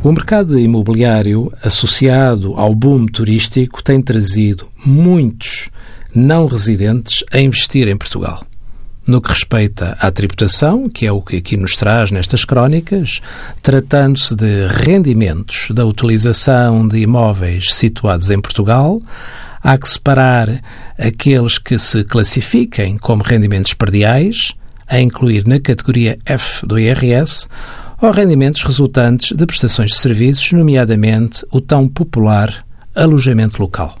[0.00, 5.70] O mercado imobiliário, associado ao boom turístico, tem trazido muitos
[6.14, 8.44] não residentes a investir em Portugal.
[9.04, 13.20] No que respeita à tributação, que é o que aqui nos traz nestas crónicas,
[13.60, 19.02] tratando-se de rendimentos da utilização de imóveis situados em Portugal,
[19.60, 20.62] há que separar
[20.96, 24.54] aqueles que se classifiquem como rendimentos perdiais,
[24.86, 27.48] a incluir na categoria F do IRS,
[28.00, 33.96] ou rendimentos resultantes de prestações de serviços, nomeadamente o tão popular alojamento local.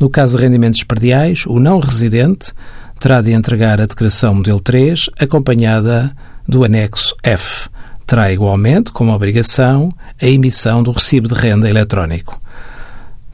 [0.00, 2.52] No caso de rendimentos perdiais, o não residente
[3.00, 6.14] terá de entregar a declaração modelo 3 acompanhada
[6.46, 7.68] do anexo F.
[8.06, 12.40] Terá igualmente como obrigação a emissão do recibo de renda eletrónico.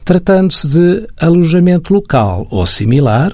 [0.03, 3.33] Tratando-se de alojamento local ou similar,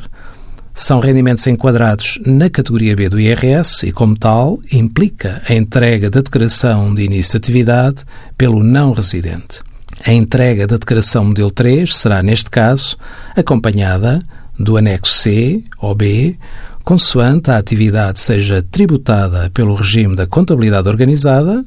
[0.73, 6.21] são rendimentos enquadrados na categoria B do IRS e, como tal, implica a entrega da
[6.21, 8.03] declaração de início de atividade
[8.37, 9.61] pelo não residente.
[10.05, 12.97] A entrega da declaração modelo 3 será, neste caso,
[13.35, 14.25] acompanhada
[14.57, 16.37] do anexo C ou B,
[16.83, 21.63] consoante a atividade seja tributada pelo regime da contabilidade organizada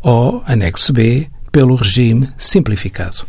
[0.00, 3.26] ou, anexo B, pelo regime simplificado.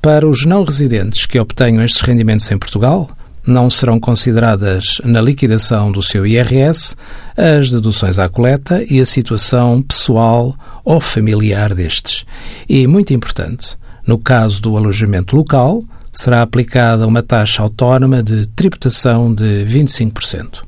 [0.00, 3.10] Para os não residentes que obtenham estes rendimentos em Portugal,
[3.48, 6.94] não serão consideradas na liquidação do seu IRS
[7.36, 12.24] as deduções à coleta e a situação pessoal ou familiar destes.
[12.68, 15.82] E, muito importante, no caso do alojamento local,
[16.12, 20.62] será aplicada uma taxa autónoma de tributação de 25%.